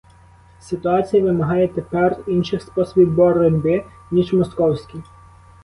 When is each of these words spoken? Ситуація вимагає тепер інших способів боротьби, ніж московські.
Ситуація 0.59 1.23
вимагає 1.23 1.67
тепер 1.67 2.17
інших 2.27 2.61
способів 2.61 3.13
боротьби, 3.13 3.83
ніж 4.11 4.33
московські. 4.33 4.97